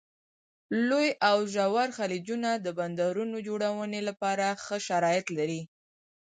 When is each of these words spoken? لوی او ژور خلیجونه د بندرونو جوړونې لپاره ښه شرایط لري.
لوی 0.89 1.09
او 1.29 1.37
ژور 1.53 1.89
خلیجونه 1.97 2.49
د 2.55 2.67
بندرونو 2.77 3.37
جوړونې 3.47 3.99
لپاره 4.09 4.45
ښه 4.63 4.77
شرایط 4.87 5.25
لري. 5.37 5.61